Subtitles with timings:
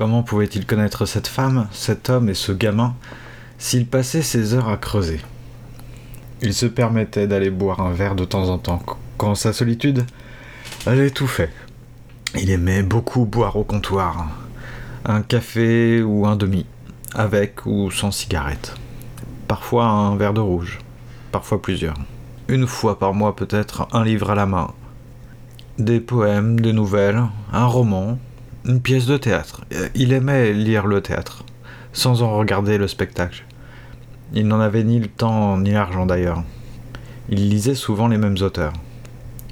[0.00, 2.94] Comment pouvait-il connaître cette femme, cet homme et ce gamin
[3.58, 5.20] s'il passait ses heures à creuser?
[6.40, 8.82] Il se permettait d'aller boire un verre de temps en temps,
[9.18, 10.06] quand sa solitude
[10.86, 11.50] allait tout fait.
[12.34, 14.28] Il aimait beaucoup boire au comptoir,
[15.04, 16.64] un café ou un demi,
[17.12, 18.76] avec ou sans cigarette.
[19.48, 20.78] Parfois un verre de rouge,
[21.30, 21.98] parfois plusieurs.
[22.48, 24.72] Une fois par mois peut-être un livre à la main.
[25.78, 27.22] Des poèmes, des nouvelles,
[27.52, 28.18] un roman,
[28.64, 29.64] une pièce de théâtre.
[29.94, 31.44] Il aimait lire le théâtre,
[31.92, 33.44] sans en regarder le spectacle.
[34.34, 36.44] Il n'en avait ni le temps ni l'argent d'ailleurs.
[37.28, 38.72] Il lisait souvent les mêmes auteurs.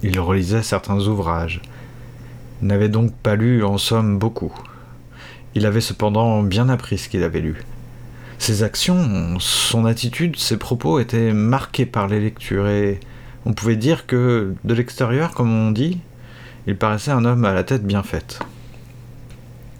[0.02, 1.62] Il relisait certains ouvrages.
[2.60, 4.52] Il n'avait donc pas lu en somme beaucoup.
[5.54, 7.64] Il avait cependant bien appris ce qu'il avait lu.
[8.38, 13.00] Ses actions, son attitude, ses propos étaient marqués par les lectures et
[13.46, 15.98] on pouvait dire que, de l'extérieur, comme on dit,
[16.66, 18.40] il paraissait un homme à la tête bien faite.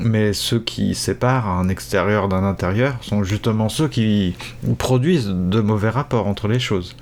[0.01, 4.37] Mais ceux qui séparent un extérieur d'un intérieur sont justement ceux qui
[4.79, 6.95] produisent de mauvais rapports entre les choses.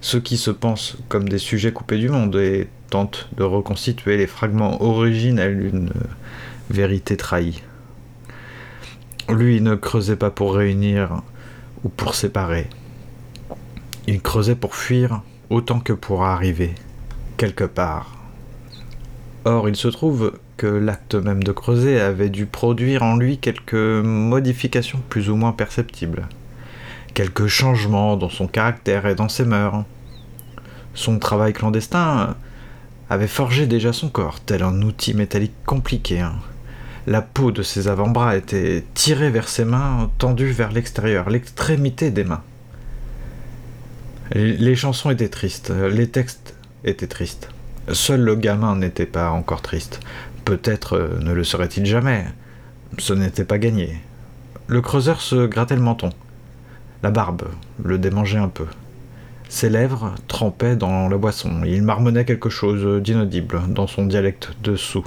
[0.00, 4.28] Ceux qui se pensent comme des sujets coupés du monde et tentent de reconstituer les
[4.28, 5.90] fragments originels d'une
[6.70, 7.62] vérité trahie.
[9.28, 11.22] Lui ne creusait pas pour réunir
[11.82, 12.68] ou pour séparer.
[14.06, 16.74] Il creusait pour fuir autant que pour arriver
[17.36, 18.14] quelque part.
[19.44, 23.74] Or, il se trouve que l'acte même de creuser avait dû produire en lui quelques
[23.74, 26.28] modifications plus ou moins perceptibles,
[27.14, 29.84] quelques changements dans son caractère et dans ses mœurs.
[30.94, 32.36] Son travail clandestin
[33.10, 36.20] avait forgé déjà son corps, tel un outil métallique compliqué.
[36.20, 36.34] Hein.
[37.06, 42.24] La peau de ses avant-bras était tirée vers ses mains, tendue vers l'extérieur, l'extrémité des
[42.24, 42.42] mains.
[44.32, 47.50] Les chansons étaient tristes, les textes étaient tristes.
[47.92, 50.00] Seul le gamin n'était pas encore triste.
[50.44, 52.26] Peut-être euh, ne le serait-il jamais.
[52.98, 53.98] Ce n'était pas gagné.
[54.66, 56.10] Le creuseur se grattait le menton.
[57.02, 57.48] La barbe
[57.82, 58.66] le démangeait un peu.
[59.48, 61.62] Ses lèvres trempaient dans la boisson.
[61.64, 65.04] Il marmonnait quelque chose d'inaudible dans son dialecte dessous.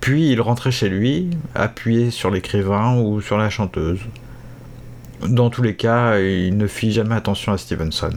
[0.00, 4.00] Puis il rentrait chez lui, appuyé sur l'écrivain ou sur la chanteuse.
[5.26, 8.12] Dans tous les cas, il ne fit jamais attention à Stevenson.